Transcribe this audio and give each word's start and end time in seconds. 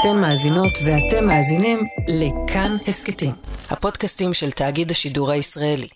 אתן 0.00 0.16
מאזינות 0.16 0.72
ואתם 0.84 1.26
מאזינים 1.26 1.78
לכאן 2.08 2.76
הסכתים, 2.88 3.30
הפודקאסטים 3.70 4.34
של 4.34 4.50
תאגיד 4.50 4.90
השידור 4.90 5.30
הישראלי. 5.30 5.88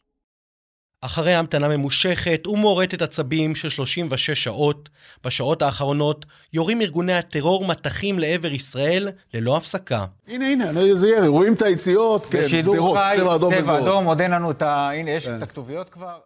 אחרי 1.01 1.35
המתנה 1.35 1.69
ממושכת 1.69 2.47
ומורטת 2.47 3.03
עצבים 3.03 3.55
של 3.55 3.69
36 3.69 4.31
שעות, 4.31 4.89
בשעות 5.25 5.63
האחרונות 5.63 6.27
יורים 6.53 6.81
ארגוני 6.81 7.13
הטרור 7.13 7.67
מטחים 7.67 8.19
לעבר 8.19 8.53
ישראל 8.53 9.09
ללא 9.35 9.57
הפסקה. 9.57 10.05
הנה, 10.29 10.47
הנה, 10.47 10.95
זה 10.95 11.09
ירי, 11.09 11.29
רואים 11.29 11.55
את 11.55 11.63
היציאות, 11.63 12.27
כן, 12.31 12.49
שדרות, 12.49 12.99
צבע 13.17 13.35
אדום 13.35 13.55
צבע 13.63 13.79
אדום, 13.79 14.05
עוד 14.05 14.21
אין 14.21 14.31
לנו 14.31 14.51
את 14.51 14.63
ה... 14.63 14.91
הנה, 14.91 15.11
יש 15.11 15.29
כן. 15.29 15.37
את 15.37 15.43
הכתוביות 15.43 15.91
כבר. 15.91 16.19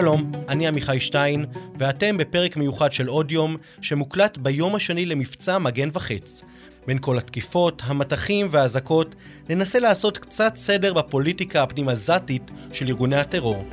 שלום, 0.00 0.32
אני 0.48 0.66
עמיחי 0.66 1.00
שטיין, 1.00 1.44
ואתם 1.78 2.16
בפרק 2.16 2.56
מיוחד 2.56 2.92
של 2.92 3.06
עוד 3.06 3.32
יום, 3.32 3.56
שמוקלט 3.80 4.38
ביום 4.38 4.74
השני 4.74 5.06
למבצע 5.06 5.58
מגן 5.58 5.88
וחץ. 5.92 6.42
בין 6.86 6.98
כל 7.00 7.18
התקיפות, 7.18 7.82
המטחים 7.84 8.48
והאזעקות, 8.50 9.14
ננסה 9.48 9.78
לעשות 9.78 10.18
קצת 10.18 10.56
סדר 10.56 10.92
בפוליטיקה 10.94 11.62
הפנים-עזתית 11.62 12.50
של 12.72 12.86
ארגוני 12.86 13.16
הטרור. 13.16 13.68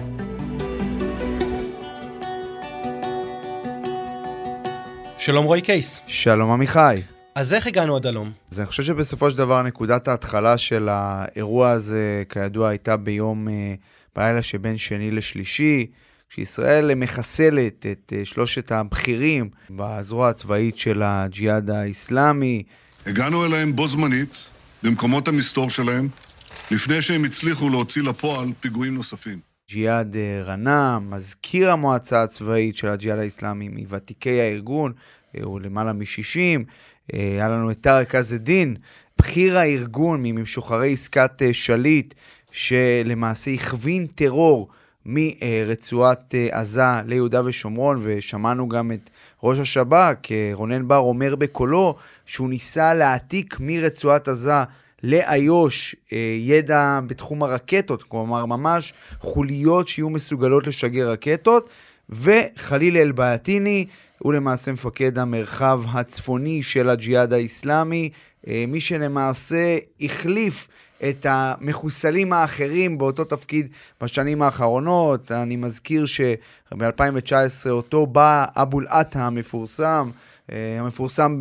שלום 5.18 5.46
רועי 5.46 5.62
קייס. 5.62 6.02
שלום 6.08 6.52
עמיחי. 6.52 7.02
אז 7.36 7.54
איך 7.54 7.68
הגענו 7.68 7.96
עד 7.96 8.06
הלום? 8.06 8.32
אז 8.52 8.60
אני 8.60 8.68
חושב 8.68 8.84
שבסופו 8.84 9.32
של 9.32 9.38
דבר 9.38 9.62
נקודת 9.62 10.08
ההתחלה 10.08 10.58
של 10.58 10.90
האירוע 10.92 11.70
הזה, 11.70 12.24
כידוע, 12.30 12.70
הייתה 12.70 12.98
ביום, 12.98 13.50
אה, 13.50 13.74
בלילה 14.16 14.42
שבין 14.42 14.78
שני 14.78 15.12
לשלישי. 15.12 15.88
כשישראל 16.36 16.96
מחסלת 16.96 17.86
את 17.92 18.14
אה, 18.16 18.26
שלושת 18.26 18.72
הבכירים 18.72 19.50
בזרוע 19.70 20.30
הצבאית 20.30 20.78
של 20.78 21.04
הג'יהאד 21.04 21.70
האיסלאמי. 21.70 22.64
הגענו 23.06 23.46
אליהם 23.46 23.76
בו 23.76 23.88
זמנית, 23.88 24.50
במקומות 24.84 25.28
המסתור 25.28 25.70
שלהם, 25.70 26.08
לפני 26.72 27.02
שהם 27.02 27.24
הצליחו 27.24 27.70
להוציא 27.70 28.04
לפועל 28.04 28.48
פיגועים 28.60 28.96
נוספים. 28.96 29.40
ג'יהאד 29.70 30.16
אה, 30.16 30.44
רנה, 30.44 31.00
מזכיר 31.00 31.72
המועצה 31.72 32.24
הצבאית 32.24 32.78
של 32.78 32.88
הג'יהאד 32.88 33.20
האיסלאמי, 33.20 33.68
מוותיקי 33.70 34.42
הארגון, 34.42 34.94
אה, 35.38 35.44
הוא 35.44 35.60
למעלה 35.60 35.94
מ-60. 35.94 36.64
היה 37.14 37.50
לנו 37.50 37.72
את 37.72 37.82
טארק 37.82 38.16
עז 38.16 38.34
א-דין, 38.34 38.76
בכיר 39.20 39.58
הארגון 39.58 40.24
ממשוחררי 40.24 40.94
עסקת 40.94 41.42
שליט, 41.52 42.14
שלמעשה 42.52 43.52
הכווין 43.52 44.08
טרור 44.08 44.70
מרצועת 45.06 46.36
אה, 46.36 46.60
עזה 46.60 47.02
ליהודה 47.06 47.42
ושומרון, 47.46 48.00
ושמענו 48.02 48.70
גם 48.70 48.92
את 48.92 49.10
ראש 49.44 49.60
השב"כ, 49.60 50.32
אה, 50.32 50.52
רונן 50.54 50.88
בר, 50.88 50.98
אומר 50.98 51.36
בקולו 51.36 51.96
שהוא 52.26 52.50
ניסה 52.50 52.94
להעתיק 52.94 53.58
מרצועת 53.60 54.28
עזה 54.28 54.52
לאיו"ש 55.04 55.96
אה, 56.14 56.18
ידע 56.40 57.00
בתחום 57.08 57.44
הרקטות, 57.44 58.04
כלומר 58.04 58.46
ממש 58.46 58.94
חוליות 59.20 59.88
שיהיו 59.88 60.10
מסוגלות 60.10 60.68
לשגר 60.68 61.10
רקטות, 61.10 61.70
וחליל 62.10 62.98
אל-בעטיני 62.98 63.86
הוא 64.20 64.34
למעשה 64.34 64.72
מפקד 64.72 65.18
המרחב 65.18 65.82
הצפוני 65.88 66.64
של 66.64 66.90
הג'יהאד 66.90 67.34
האיסלאמי, 67.34 68.10
מי 68.68 68.82
שלמעשה 68.82 69.78
החליף 70.02 70.68
את 71.10 71.26
המחוסלים 71.30 72.34
האחרים 72.34 72.98
באותו 72.98 73.24
תפקיד 73.24 73.68
בשנים 74.02 74.42
האחרונות. 74.42 75.32
אני 75.32 75.56
מזכיר 75.56 76.06
שב-2019 76.06 77.70
אותו 77.70 78.06
בא 78.06 78.46
אבו 78.56 78.80
אל-עטה 78.80 79.26
המפורסם, 79.26 80.10
המפורסם 80.80 81.38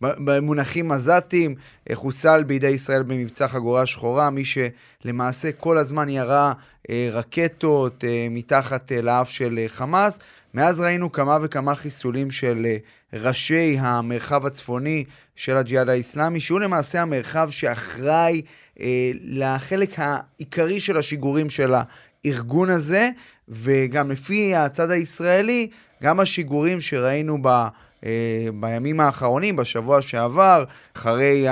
במונחים 0.00 0.92
עזתיים, 0.92 1.54
אה, 1.90 1.96
חוסל 1.96 2.42
בידי 2.42 2.68
ישראל 2.68 3.02
במבצע 3.02 3.48
חגורה 3.48 3.86
שחורה, 3.86 4.30
מי 4.30 4.42
שלמעשה 4.44 5.52
כל 5.52 5.78
הזמן 5.78 6.08
ירה 6.08 6.52
אה, 6.90 7.08
רקטות 7.12 8.04
מתחת 8.30 8.92
לאף 8.92 9.30
של 9.30 9.60
חמאס. 9.68 10.18
מאז 10.54 10.80
ראינו 10.80 11.12
כמה 11.12 11.38
וכמה 11.42 11.74
חיסולים 11.74 12.30
של 12.30 12.66
ראשי 13.12 13.76
המרחב 13.80 14.46
הצפוני 14.46 15.04
של 15.36 15.56
הג'יהאד 15.56 15.88
האיסלאמי, 15.88 16.40
שהוא 16.40 16.60
למעשה 16.60 17.02
המרחב 17.02 17.50
שאחראי 17.50 18.42
אה, 18.80 19.10
לחלק 19.22 19.90
העיקרי 19.96 20.80
של 20.80 20.96
השיגורים 20.96 21.50
של 21.50 21.74
הארגון 21.74 22.70
הזה, 22.70 23.10
וגם 23.48 24.10
לפי 24.10 24.54
הצד 24.54 24.90
הישראלי, 24.90 25.70
גם 26.02 26.20
השיגורים 26.20 26.80
שראינו 26.80 27.38
ב... 27.42 27.66
אה, 28.06 28.48
בימים 28.60 29.00
האחרונים, 29.00 29.56
בשבוע 29.56 30.02
שעבר, 30.02 30.64
אחרי 30.96 31.46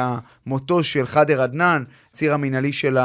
מותו 0.46 0.82
של 0.82 1.06
חאדר 1.06 1.42
עדנאן, 1.42 1.84
ציר 2.12 2.34
המינהלי 2.34 2.72
של 2.72 2.98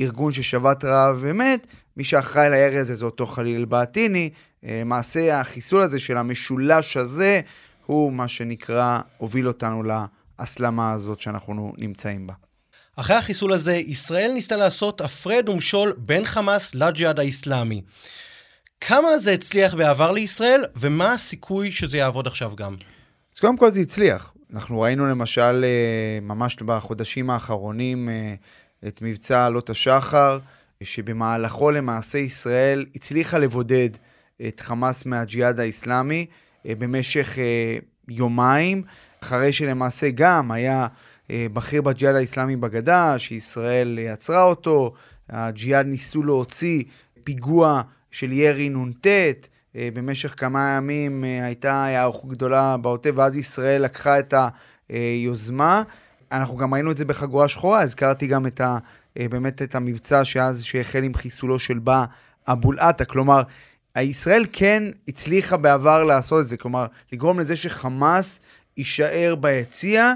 הארגון 0.00 0.32
ששבת 0.32 0.84
רעב 0.84 1.16
ומת, 1.20 1.66
מי 1.96 2.04
שאחראי 2.04 2.50
לירי 2.50 2.78
הזה 2.78 2.94
זה 2.94 3.04
אותו 3.04 3.26
חליל 3.26 3.56
אל-בעטיני. 3.56 4.30
אה, 4.64 4.82
מעשה 4.84 5.40
החיסול 5.40 5.82
הזה 5.82 5.98
של 5.98 6.16
המשולש 6.16 6.96
הזה, 6.96 7.40
הוא 7.86 8.12
מה 8.12 8.28
שנקרא, 8.28 8.98
הוביל 9.18 9.48
אותנו 9.48 9.82
להסלמה 10.38 10.92
הזאת 10.92 11.20
שאנחנו 11.20 11.72
נמצאים 11.78 12.26
בה. 12.26 12.34
אחרי 12.96 13.16
החיסול 13.16 13.52
הזה, 13.52 13.74
ישראל 13.74 14.30
ניסתה 14.32 14.56
לעשות 14.56 15.00
הפרד 15.00 15.48
ומשול 15.48 15.92
בין 15.98 16.26
חמאס 16.26 16.74
לג'יהאד 16.74 17.18
האיסלאמי. 17.18 17.82
כמה 18.86 19.18
זה 19.18 19.32
הצליח 19.32 19.74
בעבר 19.74 20.12
לישראל, 20.12 20.64
ומה 20.76 21.12
הסיכוי 21.12 21.72
שזה 21.72 21.98
יעבוד 21.98 22.26
עכשיו 22.26 22.52
גם? 22.56 22.74
אז 23.34 23.40
קודם 23.40 23.56
כל 23.56 23.70
זה 23.70 23.80
הצליח. 23.80 24.34
אנחנו 24.54 24.80
ראינו 24.80 25.06
למשל, 25.06 25.64
אה, 25.64 26.18
ממש 26.22 26.56
בחודשים 26.56 27.30
האחרונים, 27.30 28.08
אה, 28.08 28.34
את 28.88 29.02
מבצע 29.02 29.46
עלות 29.46 29.70
השחר, 29.70 30.38
שבמהלכו 30.82 31.70
למעשה 31.70 32.18
ישראל 32.18 32.86
הצליחה 32.94 33.38
לבודד 33.38 33.88
את 34.48 34.60
חמאס 34.60 35.06
מהג'יהאד 35.06 35.60
האיסלאמי 35.60 36.26
אה, 36.66 36.74
במשך 36.78 37.38
יומיים, 38.08 38.82
אחרי 39.22 39.52
שלמעשה 39.52 40.10
גם 40.14 40.50
היה 40.50 40.86
בכיר 41.30 41.82
בג'יהאד 41.82 42.14
האיסלאמי 42.14 42.56
בגדה, 42.56 43.18
שישראל 43.18 43.98
עצרה 44.12 44.44
אותו, 44.44 44.92
הג'יהאד 45.28 45.86
ניסו 45.86 46.22
להוציא 46.22 46.84
פיגוע 47.24 47.82
של 48.12 48.32
ירי 48.32 48.68
נ"ט, 48.68 49.06
אה, 49.76 49.88
במשך 49.94 50.34
כמה 50.36 50.74
ימים 50.76 51.24
אה, 51.24 51.44
הייתה 51.44 51.84
היערכות 51.84 52.30
גדולה 52.30 52.76
בעוטף, 52.76 53.10
ואז 53.14 53.36
ישראל 53.36 53.82
לקחה 53.82 54.18
את 54.18 54.34
היוזמה. 54.88 55.82
אנחנו 56.32 56.56
גם 56.56 56.74
ראינו 56.74 56.90
את 56.90 56.96
זה 56.96 57.04
בחגורה 57.04 57.48
שחורה, 57.48 57.80
הזכרתי 57.80 58.26
גם 58.26 58.46
את 58.46 58.60
ה, 58.60 58.78
באמת 59.16 59.62
את 59.62 59.74
המבצע 59.74 60.24
שאז, 60.24 60.62
שהחל 60.62 61.02
עם 61.02 61.14
חיסולו 61.14 61.58
של 61.58 61.78
בא 61.78 62.04
אבו 62.48 62.72
אל-עטה, 62.72 63.04
כלומר, 63.04 63.42
ישראל 63.98 64.46
כן 64.52 64.82
הצליחה 65.08 65.56
בעבר 65.56 66.02
לעשות 66.02 66.40
את 66.40 66.48
זה, 66.48 66.56
כלומר, 66.56 66.86
לגרום 67.12 67.40
לזה 67.40 67.56
שחמאס 67.56 68.40
יישאר 68.76 69.34
ביציע, 69.40 70.12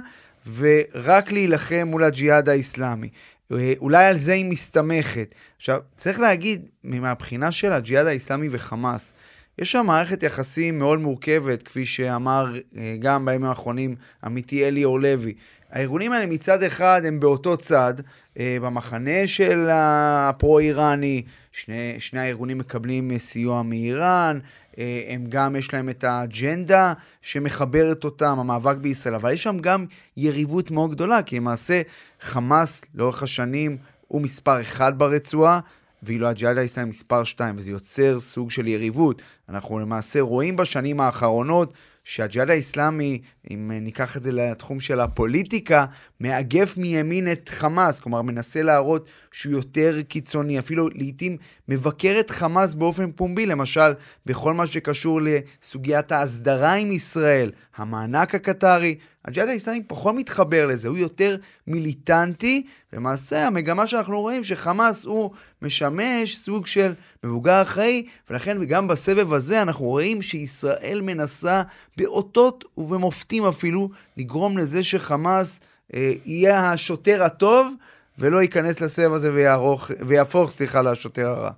ורק 0.56 1.32
להילחם 1.32 1.82
מול 1.86 2.04
הג'יהאד 2.04 2.48
האיסלאמי. 2.48 3.08
אה, 3.52 3.72
אולי 3.80 4.04
על 4.04 4.18
זה 4.18 4.32
היא 4.32 4.44
מסתמכת. 4.44 5.34
עכשיו, 5.56 5.80
צריך 5.96 6.20
להגיד, 6.20 6.68
מהבחינה 6.84 7.52
של 7.52 7.72
הג'יהאד 7.72 8.06
האיסלאמי 8.06 8.48
וחמאס, 8.50 9.14
יש 9.58 9.72
שם 9.72 9.86
מערכת 9.86 10.22
יחסים 10.22 10.78
מאוד 10.78 10.98
מורכבת, 11.00 11.62
כפי 11.62 11.86
שאמר 11.86 12.54
אה, 12.76 12.96
גם 12.98 13.24
בימים 13.24 13.44
האחרונים 13.44 13.96
עמיתי 14.24 14.68
אליאור 14.68 15.00
לוי. 15.00 15.34
הארגונים 15.76 16.12
האלה 16.12 16.26
מצד 16.26 16.62
אחד 16.62 17.02
הם 17.04 17.20
באותו 17.20 17.56
צד, 17.56 17.94
אה, 18.38 18.56
במחנה 18.62 19.26
של 19.26 19.68
הפרו-איראני, 19.72 21.22
שני, 21.52 21.94
שני 21.98 22.20
הארגונים 22.20 22.58
מקבלים 22.58 23.18
סיוע 23.18 23.62
מאיראן, 23.62 24.38
אה, 24.78 25.02
הם 25.08 25.24
גם, 25.28 25.56
יש 25.56 25.74
להם 25.74 25.88
את 25.88 26.04
האג'נדה 26.04 26.92
שמחברת 27.22 28.04
אותם, 28.04 28.38
המאבק 28.38 28.76
בישראל, 28.76 29.14
אבל 29.14 29.32
יש 29.32 29.42
שם 29.42 29.58
גם 29.58 29.86
יריבות 30.16 30.70
מאוד 30.70 30.90
גדולה, 30.90 31.22
כי 31.22 31.36
למעשה 31.36 31.82
חמאס 32.20 32.84
לאורך 32.94 33.22
השנים 33.22 33.76
הוא 34.08 34.22
מספר 34.22 34.60
אחד 34.60 34.98
ברצועה, 34.98 35.60
ואילו 36.02 36.28
הג'יהאד 36.28 36.58
האסלאמי 36.58 36.90
מספר 36.90 37.24
שתיים, 37.24 37.54
וזה 37.58 37.70
יוצר 37.70 38.20
סוג 38.20 38.50
של 38.50 38.66
יריבות. 38.66 39.22
אנחנו 39.48 39.78
למעשה 39.78 40.20
רואים 40.20 40.56
בשנים 40.56 41.00
האחרונות 41.00 41.72
שהג'יהאד 42.04 42.50
האסלאמי 42.50 43.20
אם 43.50 43.70
ניקח 43.80 44.16
את 44.16 44.22
זה 44.22 44.32
לתחום 44.32 44.80
של 44.80 45.00
הפוליטיקה, 45.00 45.84
מאגף 46.20 46.76
מימין 46.76 47.32
את 47.32 47.48
חמאס, 47.48 48.00
כלומר 48.00 48.22
מנסה 48.22 48.62
להראות 48.62 49.08
שהוא 49.32 49.52
יותר 49.52 50.02
קיצוני, 50.08 50.58
אפילו 50.58 50.88
לעיתים 50.88 51.36
מבקר 51.68 52.16
את 52.20 52.30
חמאס 52.30 52.74
באופן 52.74 53.12
פומבי, 53.12 53.46
למשל 53.46 53.94
בכל 54.26 54.54
מה 54.54 54.66
שקשור 54.66 55.20
לסוגיית 55.22 56.12
ההסדרה 56.12 56.74
עם 56.74 56.92
ישראל, 56.92 57.50
המענק 57.76 58.34
הקטרי, 58.34 58.94
הג'יהאד 59.24 59.48
האיסלאמי 59.48 59.82
פחות 59.86 60.14
מתחבר 60.14 60.66
לזה, 60.66 60.88
הוא 60.88 60.98
יותר 60.98 61.36
מיליטנטי. 61.66 62.66
למעשה, 62.92 63.46
המגמה 63.46 63.86
שאנחנו 63.86 64.20
רואים 64.20 64.44
שחמאס 64.44 65.04
הוא 65.04 65.30
משמש 65.62 66.36
סוג 66.36 66.66
של 66.66 66.92
מבוגר 67.24 67.62
אחראי, 67.62 68.06
ולכן 68.30 68.64
גם 68.64 68.88
בסבב 68.88 69.32
הזה 69.32 69.62
אנחנו 69.62 69.84
רואים 69.84 70.22
שישראל 70.22 71.00
מנסה 71.02 71.62
באותות 71.96 72.64
ובמופתים 72.78 73.35
אפילו 73.44 73.90
לגרום 74.16 74.58
לזה 74.58 74.84
שחמאס 74.84 75.60
אה, 75.94 76.12
יהיה 76.24 76.72
השוטר 76.72 77.22
הטוב, 77.22 77.72
ולא 78.18 78.42
ייכנס 78.42 78.80
לסבב 78.80 79.12
הזה 79.12 79.32
ויערוך, 79.32 79.90
ויהפוך, 80.06 80.50
סליחה, 80.50 80.82
לשוטר 80.82 81.26
הרע. 81.26 81.50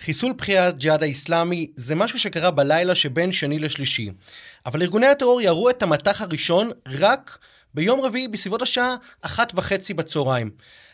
חיסול 0.00 0.32
בכירי 0.32 0.58
הג'יהאד 0.58 1.02
האיסלאמי 1.02 1.70
זה 1.76 1.94
משהו 1.94 2.18
שקרה 2.18 2.50
בלילה 2.50 2.94
שבין 2.94 3.32
שני 3.32 3.58
לשלישי. 3.58 4.10
אבל 4.66 4.82
ארגוני 4.82 5.06
הטרור 5.06 5.40
ירו 5.40 5.70
את 5.70 5.82
המטח 5.82 6.22
הראשון 6.22 6.70
רק 6.86 7.38
ביום 7.74 8.00
רביעי 8.00 8.28
בסביבות 8.28 8.62
השעה 8.62 8.94
אחת 9.22 9.52
וחצי 9.56 9.94
בצהריים. 9.94 10.50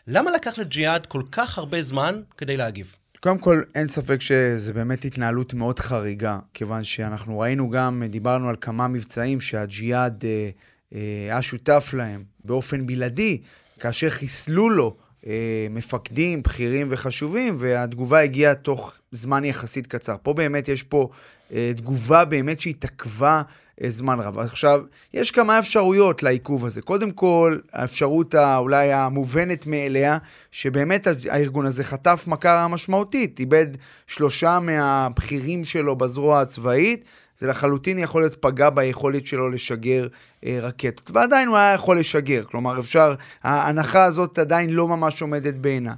למה 0.06 0.30
לקח 0.30 0.58
לג'יהאד 0.58 1.06
כל 1.06 1.22
כך 1.32 1.58
הרבה 1.58 1.82
זמן 1.82 2.20
כדי 2.36 2.56
להגיב? 2.56 2.96
קודם 3.24 3.38
כל, 3.38 3.62
אין 3.74 3.88
ספק 3.88 4.20
שזה 4.20 4.72
באמת 4.72 5.04
התנהלות 5.04 5.54
מאוד 5.54 5.78
חריגה, 5.78 6.38
כיוון 6.54 6.84
שאנחנו 6.84 7.38
ראינו 7.38 7.70
גם, 7.70 8.02
דיברנו 8.08 8.48
על 8.48 8.56
כמה 8.60 8.88
מבצעים 8.88 9.40
שהג'יהאד 9.40 10.24
אה, 10.24 10.50
אה, 10.94 10.98
היה 11.30 11.42
שותף 11.42 11.90
להם 11.96 12.24
באופן 12.44 12.86
בלעדי, 12.86 13.40
כאשר 13.80 14.10
חיסלו 14.10 14.70
לו 14.70 14.96
אה, 15.26 15.66
מפקדים, 15.70 16.42
בכירים 16.42 16.86
וחשובים, 16.90 17.54
והתגובה 17.58 18.20
הגיעה 18.20 18.54
תוך 18.54 18.92
זמן 19.12 19.44
יחסית 19.44 19.86
קצר. 19.86 20.16
פה 20.22 20.32
באמת 20.32 20.68
יש 20.68 20.82
פה 20.82 21.08
אה, 21.52 21.72
תגובה 21.76 22.24
באמת 22.24 22.60
שהתעכבה 22.60 23.42
זמן 23.88 24.20
רב. 24.20 24.38
עכשיו, 24.38 24.80
יש 25.14 25.30
כמה 25.30 25.58
אפשרויות 25.58 26.22
לעיכוב 26.22 26.66
הזה. 26.66 26.82
קודם 26.82 27.10
כל, 27.10 27.58
האפשרות 27.72 28.34
אולי 28.34 28.92
המובנת 28.92 29.66
מאליה, 29.66 30.18
שבאמת 30.50 31.06
הארגון 31.30 31.66
הזה 31.66 31.84
חטף 31.84 32.24
מכה 32.26 32.68
משמעותית, 32.68 33.40
איבד 33.40 33.66
שלושה 34.06 34.58
מהבכירים 34.58 35.64
שלו 35.64 35.96
בזרוע 35.96 36.40
הצבאית. 36.40 37.04
זה 37.38 37.46
לחלוטין 37.46 37.98
יכול 37.98 38.22
להיות 38.22 38.36
פגע 38.40 38.70
ביכולת 38.70 39.26
שלו 39.26 39.50
לשגר 39.50 40.06
אה, 40.44 40.58
רקטות. 40.62 41.10
ועדיין 41.10 41.48
הוא 41.48 41.56
היה 41.56 41.74
יכול 41.74 41.98
לשגר, 41.98 42.44
כלומר 42.44 42.80
אפשר, 42.80 43.14
ההנחה 43.42 44.04
הזאת 44.04 44.38
עדיין 44.38 44.70
לא 44.70 44.88
ממש 44.88 45.22
עומדת 45.22 45.54
בעינה. 45.54 45.94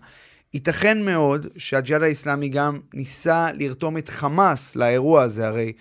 ייתכן 0.55 1.03
מאוד 1.03 1.47
שהג'יהאד 1.57 2.03
האיסלאמי 2.03 2.49
גם 2.49 2.79
ניסה 2.95 3.49
לרתום 3.53 3.99
את 3.99 4.09
חמאס 4.09 4.77
לאירוע 4.77 5.23
הזה, 5.23 5.47
הרי 5.47 5.65
אה, 5.67 5.73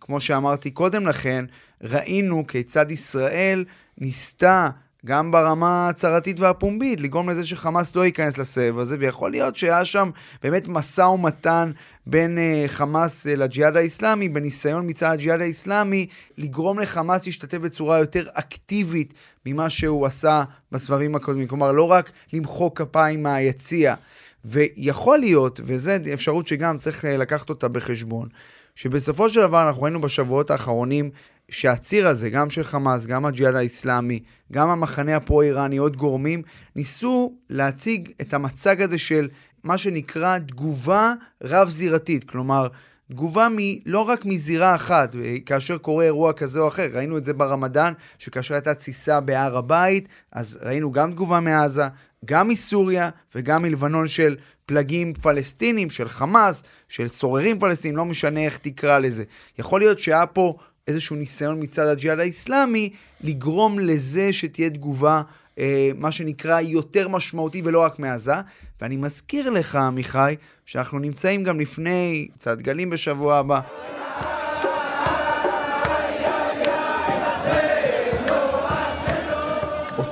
כמו 0.00 0.20
שאמרתי 0.20 0.70
קודם 0.70 1.06
לכן, 1.06 1.44
ראינו 1.82 2.46
כיצד 2.46 2.90
ישראל 2.90 3.64
ניסתה 3.98 4.68
גם 5.06 5.30
ברמה 5.30 5.86
ההצהרתית 5.86 6.40
והפומבית, 6.40 7.00
לגרום 7.00 7.30
לזה 7.30 7.46
שחמאס 7.46 7.96
לא 7.96 8.06
ייכנס 8.06 8.38
לסבב 8.38 8.78
הזה, 8.78 8.96
ויכול 9.00 9.30
להיות 9.30 9.56
שהיה 9.56 9.84
שם 9.84 10.10
באמת 10.42 10.68
משא 10.68 11.02
ומתן 11.02 11.72
בין 12.06 12.38
uh, 12.38 12.68
חמאס 12.68 13.26
uh, 13.26 13.30
לג'יהאד 13.30 13.76
האיסלאמי, 13.76 14.28
בניסיון 14.28 14.90
מצד 14.90 15.10
הג'יהאד 15.10 15.40
האיסלאמי 15.40 16.06
לגרום 16.38 16.78
לחמאס 16.78 17.26
להשתתף 17.26 17.58
בצורה 17.58 17.98
יותר 17.98 18.24
אקטיבית 18.32 19.14
ממה 19.46 19.70
שהוא 19.70 20.06
עשה 20.06 20.44
בסבבים 20.72 21.14
הקודמים. 21.14 21.48
כלומר, 21.48 21.72
לא 21.72 21.90
רק 21.90 22.12
למחוא 22.32 22.70
כפיים 22.74 23.22
מהיציע. 23.22 23.94
ויכול 24.44 25.18
להיות, 25.18 25.60
וזו 25.64 25.90
אפשרות 26.12 26.46
שגם 26.46 26.78
צריך 26.78 27.04
אה, 27.04 27.16
לקחת 27.16 27.50
אותה 27.50 27.68
בחשבון, 27.68 28.28
שבסופו 28.74 29.30
של 29.30 29.40
דבר 29.40 29.66
אנחנו 29.66 29.82
ראינו 29.82 30.00
בשבועות 30.00 30.50
האחרונים 30.50 31.10
שהציר 31.48 32.08
הזה, 32.08 32.30
גם 32.30 32.50
של 32.50 32.64
חמאס, 32.64 33.06
גם 33.06 33.24
הג'יהאד 33.24 33.54
האיסלאמי, 33.54 34.20
גם 34.52 34.68
המחנה 34.68 35.16
הפרו-איראני, 35.16 35.76
עוד 35.76 35.96
גורמים, 35.96 36.42
ניסו 36.76 37.32
להציג 37.50 38.12
את 38.20 38.34
המצג 38.34 38.82
הזה 38.82 38.98
של 38.98 39.28
מה 39.64 39.78
שנקרא 39.78 40.38
תגובה 40.38 41.12
רב-זירתית. 41.42 42.24
כלומר, 42.24 42.68
תגובה 43.10 43.48
מ, 43.48 43.56
לא 43.86 44.00
רק 44.00 44.24
מזירה 44.24 44.74
אחת, 44.74 45.14
כאשר 45.46 45.78
קורה 45.78 46.04
אירוע 46.04 46.32
כזה 46.32 46.60
או 46.60 46.68
אחר. 46.68 46.86
ראינו 46.94 47.18
את 47.18 47.24
זה 47.24 47.32
ברמדאן, 47.32 47.92
שכאשר 48.18 48.54
הייתה 48.54 48.74
תסיסה 48.74 49.20
בהר 49.20 49.56
הבית, 49.56 50.08
אז 50.32 50.58
ראינו 50.62 50.92
גם 50.92 51.10
תגובה 51.12 51.40
מעזה, 51.40 51.84
גם 52.24 52.48
מסוריה 52.48 53.10
וגם 53.34 53.62
מלבנון 53.62 54.08
של 54.08 54.36
פלגים 54.66 55.14
פלסטינים, 55.14 55.90
של 55.90 56.08
חמאס, 56.08 56.62
של 56.88 57.08
סוררים 57.08 57.58
פלסטינים, 57.58 57.96
לא 57.96 58.04
משנה 58.04 58.40
איך 58.40 58.58
תקרא 58.58 58.98
לזה. 58.98 59.24
יכול 59.58 59.80
להיות 59.80 59.98
שהיה 59.98 60.26
פה 60.26 60.56
איזשהו 60.88 61.16
ניסיון 61.16 61.62
מצד 61.62 61.86
הג'יהאד 61.86 62.18
האיסלאמי 62.20 62.90
לגרום 63.20 63.78
לזה 63.78 64.32
שתהיה 64.32 64.70
תגובה, 64.70 65.22
אה, 65.58 65.90
מה 65.94 66.12
שנקרא, 66.12 66.60
יותר 66.60 67.08
משמעותי 67.08 67.62
ולא 67.64 67.80
רק 67.80 67.98
מעזה. 67.98 68.32
ואני 68.80 68.96
מזכיר 68.96 69.50
לך, 69.50 69.76
עמיחי, 69.76 70.36
שאנחנו 70.66 70.98
נמצאים 70.98 71.44
גם 71.44 71.60
לפני 71.60 72.28
צעד 72.38 72.62
גלים 72.62 72.90
בשבוע 72.90 73.36
הבא. 73.36 73.60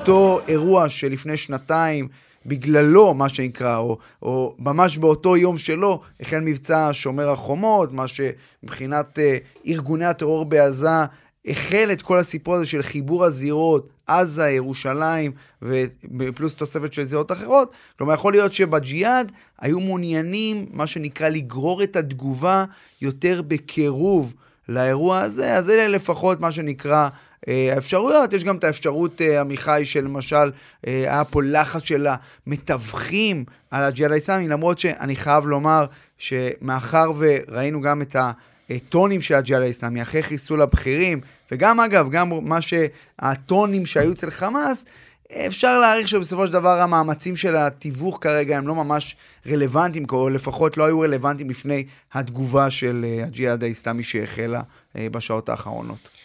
אותו 0.02 0.40
אירוע 0.48 0.88
שלפני 0.88 1.36
שנתיים 1.36 2.08
בגללו, 2.46 3.14
מה 3.14 3.28
שנקרא, 3.28 3.76
או, 3.76 3.98
או 4.22 4.54
ממש 4.58 4.98
באותו 4.98 5.36
יום 5.36 5.58
שלו, 5.58 6.00
החל 6.20 6.40
מבצע 6.40 6.88
שומר 6.92 7.30
החומות, 7.30 7.92
מה 7.92 8.04
שמבחינת 8.08 9.18
אה, 9.18 9.36
ארגוני 9.66 10.04
הטרור 10.04 10.44
בעזה 10.44 10.88
החל 11.46 11.88
את 11.92 12.02
כל 12.02 12.18
הסיפור 12.18 12.54
הזה 12.54 12.66
של 12.66 12.82
חיבור 12.82 13.24
הזירות, 13.24 13.88
עזה, 14.06 14.50
ירושלים, 14.50 15.32
ופלוס 15.62 16.54
תוספת 16.54 16.92
של 16.92 17.04
זירות 17.04 17.32
אחרות. 17.32 17.72
כלומר, 17.98 18.14
יכול 18.14 18.32
להיות 18.32 18.52
שבג'יהאד 18.52 19.32
היו 19.60 19.80
מעוניינים, 19.80 20.66
מה 20.72 20.86
שנקרא, 20.86 21.28
לגרור 21.28 21.82
את 21.82 21.96
התגובה 21.96 22.64
יותר 23.02 23.42
בקירוב 23.42 24.34
לאירוע 24.68 25.18
הזה, 25.18 25.54
אז 25.54 25.70
אלה 25.70 25.88
לפחות 25.88 26.40
מה 26.40 26.52
שנקרא 26.52 27.08
האפשרויות, 27.46 28.32
יש 28.32 28.44
גם 28.44 28.56
את 28.56 28.64
האפשרות, 28.64 29.22
אה, 29.22 29.40
עמיחי, 29.40 29.80
של 29.84 30.04
למשל, 30.04 30.52
אה, 30.86 30.92
היה 30.92 31.24
פה 31.24 31.42
לחץ 31.42 31.82
של 31.82 32.06
המתווכים 32.46 33.44
על 33.70 33.84
הג'יהאד 33.84 34.12
האסלאמי, 34.12 34.48
למרות 34.48 34.78
שאני 34.78 35.16
חייב 35.16 35.46
לומר 35.46 35.86
שמאחר 36.18 37.12
וראינו 37.18 37.80
גם 37.80 38.02
את 38.02 38.16
הטונים 38.70 39.20
של 39.20 39.34
הג'יהאד 39.34 39.62
האסלאמי 39.62 40.02
אחרי 40.02 40.22
חיסול 40.22 40.62
הבכירים, 40.62 41.20
וגם 41.52 41.80
אגב, 41.80 42.10
גם 42.10 42.30
מה 42.42 42.58
שהטונים 42.60 43.86
שהיו 43.86 44.12
אצל 44.12 44.30
חמאס, 44.30 44.84
אפשר 45.46 45.78
להעריך 45.80 46.08
שבסופו 46.08 46.46
של 46.46 46.52
דבר 46.52 46.80
המאמצים 46.80 47.36
של 47.36 47.56
התיווך 47.56 48.18
כרגע 48.20 48.58
הם 48.58 48.68
לא 48.68 48.74
ממש 48.74 49.16
רלוונטיים, 49.46 50.04
או 50.12 50.28
לפחות 50.28 50.76
לא 50.76 50.84
היו 50.84 51.00
רלוונטיים 51.00 51.50
לפני 51.50 51.84
התגובה 52.12 52.70
של 52.70 53.06
הג'יהאד 53.26 53.64
האסלאמי 53.64 54.02
שהחלה 54.02 54.60
בשעות 54.94 55.48
האחרונות. 55.48 56.21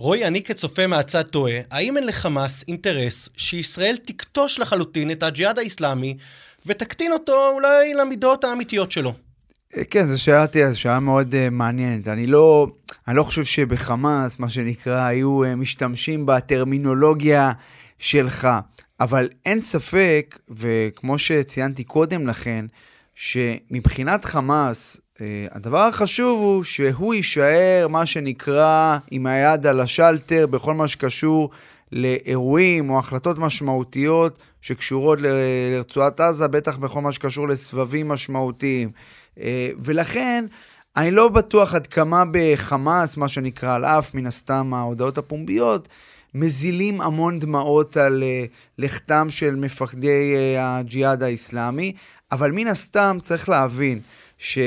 רועי, 0.00 0.24
אני 0.24 0.42
כצופה 0.42 0.86
מהצד 0.86 1.22
תוהה, 1.22 1.60
האם 1.70 1.96
אין 1.96 2.06
לחמאס 2.06 2.64
אינטרס 2.68 3.28
שישראל 3.36 3.96
תכתוש 4.04 4.58
לחלוטין 4.58 5.10
את 5.10 5.22
הג'יהאד 5.22 5.58
האיסלאמי 5.58 6.16
ותקטין 6.66 7.12
אותו 7.12 7.50
אולי 7.54 7.94
למידות 7.94 8.44
האמיתיות 8.44 8.92
שלו? 8.92 9.14
אה, 9.76 9.84
כן, 9.84 10.06
זו 10.06 10.22
שאלה, 10.22 10.74
שאלה 10.74 11.00
מאוד 11.00 11.32
uh, 11.34 11.50
מעניינת. 11.50 12.08
אני 12.08 12.26
לא, 12.26 12.66
אני 13.08 13.16
לא 13.16 13.22
חושב 13.22 13.44
שבחמאס, 13.44 14.38
מה 14.38 14.48
שנקרא, 14.48 15.04
היו 15.04 15.44
uh, 15.44 15.56
משתמשים 15.56 16.26
בטרמינולוגיה 16.26 17.52
שלך, 17.98 18.48
אבל 19.00 19.28
אין 19.46 19.60
ספק, 19.60 20.38
וכמו 20.48 21.18
שציינתי 21.18 21.84
קודם 21.84 22.26
לכן, 22.26 22.66
שמבחינת 23.14 24.24
חמאס, 24.24 25.00
הדבר 25.50 25.78
החשוב 25.78 26.40
הוא 26.40 26.62
שהוא 26.62 27.14
יישאר, 27.14 27.86
מה 27.90 28.06
שנקרא, 28.06 28.98
עם 29.10 29.26
היד 29.26 29.66
על 29.66 29.80
השלטר 29.80 30.46
בכל 30.46 30.74
מה 30.74 30.88
שקשור 30.88 31.50
לאירועים 31.92 32.90
או 32.90 32.98
החלטות 32.98 33.38
משמעותיות 33.38 34.38
שקשורות 34.60 35.18
לרצועת 35.22 36.20
עזה, 36.20 36.48
בטח 36.48 36.76
בכל 36.76 37.00
מה 37.00 37.12
שקשור 37.12 37.48
לסבבים 37.48 38.08
משמעותיים. 38.08 38.90
אה, 39.40 39.70
ולכן, 39.78 40.44
אני 40.96 41.10
לא 41.10 41.28
בטוח 41.28 41.74
עד 41.74 41.86
כמה 41.86 42.24
בחמאס, 42.30 43.16
מה 43.16 43.28
שנקרא, 43.28 43.74
על 43.74 43.84
אף 43.84 44.14
מן 44.14 44.26
הסתם 44.26 44.74
ההודעות 44.74 45.18
הפומביות, 45.18 45.88
מזילים 46.34 47.00
המון 47.00 47.38
דמעות 47.38 47.96
על 47.96 48.22
uh, 48.22 48.48
לכתם 48.78 49.26
של 49.30 49.56
מפקדי 49.56 50.56
הג'יהאד 50.58 51.22
האיסלאמי, 51.22 51.92
אבל 52.32 52.50
מן 52.52 52.66
הסתם 52.66 53.18
צריך 53.22 53.48
להבין 53.48 54.00
ש... 54.38 54.58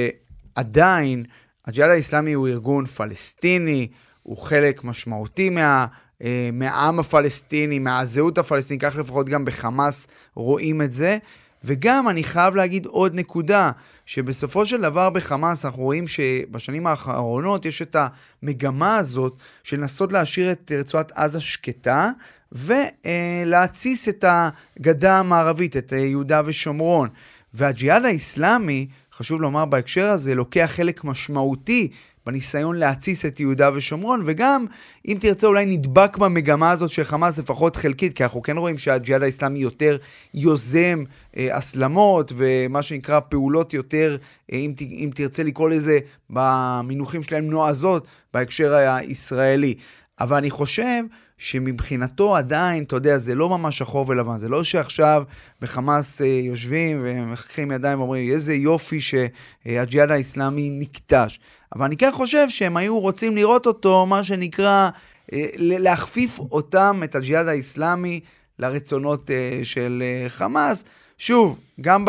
עדיין 0.55 1.25
הג'יהאד 1.65 1.91
האיסלאמי 1.91 2.33
הוא 2.33 2.47
ארגון 2.47 2.85
פלסטיני, 2.85 3.87
הוא 4.23 4.37
חלק 4.37 4.83
משמעותי 4.83 5.49
מה... 5.49 5.85
אה, 6.23 6.49
מהעם 6.53 6.99
הפלסטיני, 6.99 7.79
מהזהות 7.79 8.37
הפלסטינית, 8.37 8.83
כך 8.83 8.95
לפחות 8.95 9.29
גם 9.29 9.45
בחמאס 9.45 10.07
רואים 10.35 10.81
את 10.81 10.93
זה. 10.93 11.17
וגם 11.63 12.09
אני 12.09 12.23
חייב 12.23 12.55
להגיד 12.55 12.85
עוד 12.85 13.15
נקודה, 13.15 13.71
שבסופו 14.05 14.65
של 14.65 14.81
דבר 14.81 15.09
בחמאס 15.09 15.65
אנחנו 15.65 15.83
רואים 15.83 16.07
שבשנים 16.07 16.87
האחרונות 16.87 17.65
יש 17.65 17.81
את 17.81 17.95
המגמה 18.43 18.97
הזאת 18.97 19.37
של 19.63 19.77
לנסות 19.77 20.11
להשאיר 20.11 20.51
את 20.51 20.71
רצועת 20.79 21.11
עזה 21.11 21.41
שקטה 21.41 22.09
ולהתסיס 22.51 24.09
את 24.09 24.25
הגדה 24.27 25.19
המערבית, 25.19 25.77
את 25.77 25.91
יהודה 25.91 26.41
ושומרון. 26.45 27.09
והג'יהאד 27.53 28.05
האיסלאמי, 28.05 28.87
חשוב 29.17 29.41
לומר 29.41 29.65
בהקשר 29.65 30.05
הזה, 30.05 30.35
לוקח 30.35 30.71
חלק 30.75 31.03
משמעותי 31.03 31.89
בניסיון 32.25 32.75
להתסיס 32.75 33.25
את 33.25 33.39
יהודה 33.39 33.69
ושומרון, 33.73 34.21
וגם, 34.25 34.65
אם 35.07 35.17
תרצה, 35.21 35.47
אולי 35.47 35.65
נדבק 35.65 36.17
במגמה 36.17 36.71
הזאת 36.71 36.89
של 36.89 37.03
חמאס 37.03 37.39
לפחות 37.39 37.75
חלקית, 37.75 38.13
כי 38.13 38.23
אנחנו 38.23 38.41
כן 38.41 38.57
רואים 38.57 38.77
שהג'יהאד 38.77 39.23
האיסלאמי 39.23 39.59
יותר 39.59 39.97
יוזם 40.33 41.03
אה, 41.37 41.57
הסלמות 41.57 42.33
ומה 42.35 42.81
שנקרא 42.81 43.19
פעולות 43.19 43.73
יותר, 43.73 44.17
אה, 44.51 44.57
אם, 44.57 44.73
אם 44.79 45.09
תרצה 45.15 45.43
לקרוא 45.43 45.69
לזה 45.69 45.99
במינוחים 46.29 47.23
שלהם 47.23 47.49
נועזות 47.49 48.07
בהקשר 48.33 48.73
הישראלי. 48.73 49.75
אבל 50.19 50.37
אני 50.37 50.49
חושב 50.49 51.03
שמבחינתו 51.43 52.35
עדיין, 52.35 52.83
אתה 52.83 52.95
יודע, 52.95 53.17
זה 53.17 53.35
לא 53.35 53.49
ממש 53.49 53.77
שחור 53.77 54.05
ולבן. 54.09 54.37
זה 54.37 54.49
לא 54.49 54.63
שעכשיו 54.63 55.23
בחמאס 55.61 56.21
אה, 56.21 56.27
יושבים 56.27 57.01
ומחכים 57.03 57.71
ידיים 57.71 57.99
ואומרים, 57.99 58.31
איזה 58.31 58.53
יופי 58.53 58.99
שהג'יהאד 59.01 60.11
האיסלאמי 60.11 60.69
נקטש. 60.69 61.39
אבל 61.75 61.85
אני 61.85 61.97
כן 61.97 62.11
חושב 62.11 62.49
שהם 62.49 62.77
היו 62.77 62.99
רוצים 62.99 63.35
לראות 63.35 63.65
אותו, 63.65 64.05
מה 64.05 64.23
שנקרא, 64.23 64.89
אה, 65.33 65.45
להכפיף 65.57 66.39
אותם, 66.39 67.01
את 67.03 67.15
הג'יהאד 67.15 67.47
האיסלאמי, 67.47 68.19
לרצונות 68.59 69.31
אה, 69.31 69.59
של 69.63 70.03
אה, 70.05 70.29
חמאס. 70.29 70.85
שוב, 71.17 71.59
גם 71.81 72.05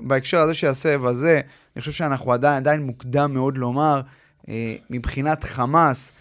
בהקשר 0.00 0.40
הזה 0.40 0.54
של 0.54 0.66
הסבב 0.66 1.06
הזה, 1.06 1.40
אני 1.76 1.80
חושב 1.80 1.92
שאנחנו 1.92 2.32
עדיין, 2.32 2.56
עדיין 2.56 2.82
מוקדם 2.82 3.34
מאוד 3.34 3.58
לומר, 3.58 4.00
מבחינת 4.90 5.44
חמאס, 5.44 6.12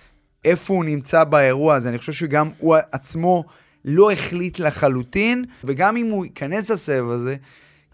איפה 0.48 0.74
הוא 0.74 0.86
נמצא 0.86 1.24
באירוע 1.24 1.76
הזה. 1.76 1.90
אני 1.90 1.98
חושב 1.98 2.14
שגם 2.14 2.50
הוא 2.58 2.76
עצמו 2.92 3.44
לא 3.86 4.12
החליט 4.12 4.60
לחלוטין, 4.60 5.46
וגם 5.64 5.98
אם 5.98 6.10
הוא 6.10 6.26
ייכנס 6.26 6.72
לסבב 6.72 7.10
הזה, 7.10 7.36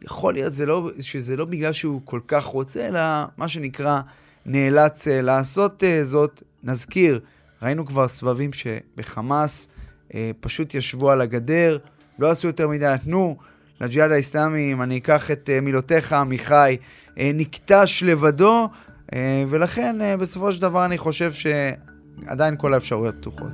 יכול 0.02 0.34
להיות 0.34 0.54
זה 0.54 0.66
לא, 0.66 0.92
שזה 1.00 1.36
לא 1.36 1.46
בגלל 1.46 1.74
שהוא 1.74 2.02
כל 2.06 2.20
כך 2.28 2.44
רוצה, 2.44 2.88
אלא 2.88 3.00
מה 3.38 3.48
שנקרא 3.48 4.02
נאלץ 4.46 5.08
uh, 5.08 5.12
לעשות 5.22 5.84
uh, 5.84 6.06
זאת. 6.06 6.44
נזכיר, 6.64 7.20
ראינו 7.62 7.86
כבר 7.86 8.08
סבבים 8.08 8.54
שבחמאס 8.54 9.68
uh, 10.10 10.14
פשוט 10.40 10.76
ישבו 10.76 11.12
על 11.12 11.22
הגדר, 11.22 11.78
לא 12.20 12.32
עשו 12.32 12.48
יותר 12.48 12.68
מדי, 12.68 12.86
נתנו 12.86 13.38
לג'יהאד 13.82 14.12
האיסלאמי, 14.12 14.72
אם 14.72 14.82
אני 14.82 14.98
אקח 14.98 15.32
את 15.32 15.50
uh, 15.50 15.62
מילותיך, 15.62 16.14
עמיחי, 16.14 16.78
uh, 17.08 17.20
נקטש 17.34 18.04
לבדו, 18.06 18.70
uh, 19.08 19.14
ולכן 19.48 19.96
uh, 20.02 20.22
בסופו 20.22 20.54
של 20.54 20.62
דבר 20.62 20.86
אני 20.86 20.98
חושב 20.98 21.32
שעדיין 22.22 22.56
כל 22.58 22.74
האפשרויות 22.74 23.16
פתוחות. 23.16 23.52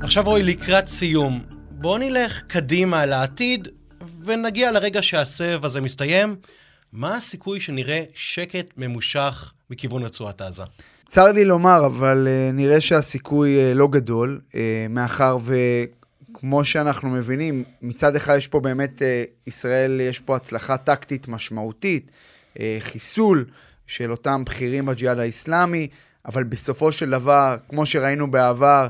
עכשיו 0.00 0.24
רועי, 0.24 0.42
לקראת 0.42 0.86
סיום, 0.86 1.42
בואו 1.70 1.98
נלך 1.98 2.42
קדימה 2.42 3.06
לעתיד 3.06 3.68
ונגיע 4.24 4.72
לרגע 4.72 5.02
שהסבב 5.02 5.64
הזה 5.64 5.80
מסתיים. 5.80 6.36
מה 6.92 7.16
הסיכוי 7.16 7.60
שנראה 7.60 8.04
שקט 8.14 8.66
ממושך 8.76 9.52
מכיוון 9.70 10.02
רצועת 10.02 10.40
עזה? 10.40 10.62
צר 11.08 11.32
לי 11.32 11.44
לומר, 11.44 11.86
אבל 11.86 12.28
uh, 12.28 12.56
נראה 12.56 12.80
שהסיכוי 12.80 13.56
uh, 13.56 13.74
לא 13.74 13.88
גדול, 13.88 14.40
uh, 14.52 14.54
מאחר 14.90 15.38
וכמו 16.30 16.64
שאנחנו 16.64 17.08
מבינים, 17.10 17.64
מצד 17.82 18.16
אחד 18.16 18.36
יש 18.36 18.48
פה 18.48 18.60
באמת, 18.60 18.98
uh, 18.98 19.02
ישראל, 19.46 20.00
יש 20.00 20.20
פה 20.20 20.36
הצלחה 20.36 20.76
טקטית 20.76 21.28
משמעותית, 21.28 22.10
uh, 22.54 22.58
חיסול 22.80 23.44
של 23.86 24.10
אותם 24.10 24.44
בכירים 24.44 24.86
בג'יהאד 24.86 25.18
האיסלאמי, 25.18 25.88
אבל 26.26 26.44
בסופו 26.44 26.92
של 26.92 27.10
דבר, 27.10 27.56
כמו 27.68 27.86
שראינו 27.86 28.30
בעבר, 28.30 28.86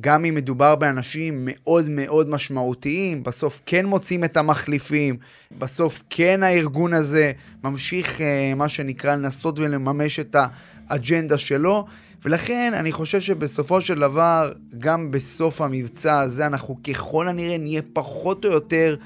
גם 0.00 0.24
אם 0.24 0.34
מדובר 0.34 0.74
באנשים 0.74 1.42
מאוד 1.44 1.88
מאוד 1.88 2.28
משמעותיים, 2.28 3.22
בסוף 3.22 3.60
כן 3.66 3.86
מוצאים 3.86 4.24
את 4.24 4.36
המחליפים, 4.36 5.16
בסוף 5.58 6.02
כן 6.10 6.42
הארגון 6.42 6.94
הזה 6.94 7.32
ממשיך, 7.64 8.20
אה, 8.20 8.52
מה 8.56 8.68
שנקרא, 8.68 9.14
לנסות 9.14 9.58
ולממש 9.58 10.20
את 10.20 10.36
האג'נדה 10.88 11.38
שלו, 11.38 11.86
ולכן 12.24 12.72
אני 12.74 12.92
חושב 12.92 13.20
שבסופו 13.20 13.80
של 13.80 14.00
דבר, 14.00 14.52
גם 14.78 15.10
בסוף 15.10 15.60
המבצע 15.60 16.20
הזה, 16.20 16.46
אנחנו 16.46 16.78
ככל 16.82 17.28
הנראה 17.28 17.58
נהיה 17.58 17.82
פחות 17.92 18.44
או 18.44 18.50
יותר 18.50 18.96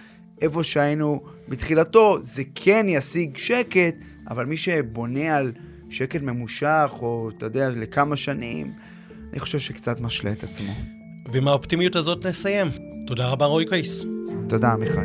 איפה 0.40 0.62
שהיינו 0.62 1.22
בתחילתו. 1.48 2.16
זה 2.20 2.42
כן 2.54 2.86
ישיג 2.88 3.36
שקט, 3.36 3.94
אבל 4.30 4.46
מי 4.46 4.56
שבונה 4.56 5.36
על 5.36 5.52
שקט 5.90 6.22
ממושך, 6.22 6.92
או 7.00 7.30
אתה 7.36 7.46
יודע, 7.46 7.70
לכמה 7.70 8.16
שנים, 8.16 8.72
אני 9.32 9.40
חושב 9.40 9.58
שקצת 9.58 10.00
משלה 10.00 10.32
את 10.32 10.44
עצמו. 10.44 10.72
ועם 11.32 11.48
האופטימיות 11.48 11.96
הזאת 11.96 12.26
נסיים. 12.26 12.68
תודה 13.06 13.28
רבה 13.28 13.46
רועי 13.46 13.66
קייס. 13.66 14.04
תודה 14.48 14.72
עמיחי. 14.72 15.00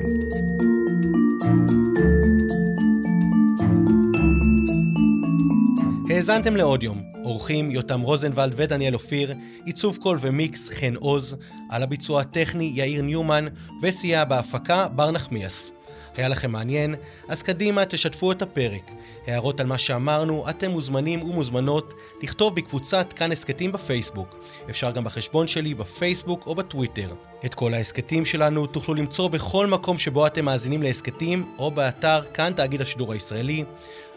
האזנתם 6.10 6.56
לעוד 6.56 6.84
יום. 6.84 7.02
אורחים 7.24 7.72
יותם 7.72 8.02
רוזנבלד 8.02 8.54
ודניאל 8.58 8.94
אופיר, 8.94 9.34
עיצוב 9.66 9.98
קול 10.02 10.18
ומיקס 10.22 10.70
חן 10.70 10.96
עוז, 10.96 11.36
על 11.70 11.84
הביצוע 11.84 12.22
הטכני 12.22 12.72
יאיר 12.76 13.02
ניומן, 13.02 13.46
וסייע 13.82 14.24
בהפקה 14.24 14.88
בר 14.88 15.12
נחמיאס. 15.12 15.72
היה 16.18 16.28
לכם 16.28 16.52
מעניין? 16.52 16.96
אז 17.28 17.44
קדימה, 17.44 17.86
תשתפו 17.86 18.32
את 18.32 18.42
הפרק. 18.42 18.92
הערות 19.28 19.60
על 19.60 19.68
מה 19.68 19.78
שאמרנו, 19.78 20.50
אתם 20.50 20.72
מוזמנים 20.72 21.24
ומוזמנות 21.24 21.94
לכתוב 22.22 22.56
בקבוצת 22.56 23.14
כאן 23.14 23.32
הסכתים 23.32 23.72
בפייסבוק. 23.72 24.36
אפשר 24.70 24.92
גם 24.92 25.04
בחשבון 25.04 25.48
שלי 25.48 25.74
בפייסבוק 25.74 26.48
או 26.48 26.56
בטוויטר. 26.56 27.14
את 27.46 27.54
כל 27.54 27.74
ההסכתים 27.74 28.26
שלנו 28.26 28.68
תוכלו 28.68 28.96
למצוא 28.96 29.28
בכל 29.28 29.68
מקום 29.68 29.98
שבו 29.98 30.28
אתם 30.28 30.46
מאזינים 30.46 30.84
להסכתים, 30.84 31.52
או 31.60 31.72
באתר 31.72 32.22
כאן 32.34 32.54
תאגיד 32.56 32.82
השידור 32.82 33.14
הישראלי. 33.14 33.64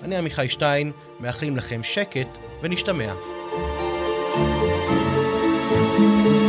אני 0.02 0.16
עמיחי 0.16 0.48
שטיין, 0.48 0.92
מאחלים 1.20 1.56
לכם 1.56 1.82
שקט 1.82 2.28
ונשתמע. 2.62 3.14
thank 6.00 6.26
you 6.26 6.39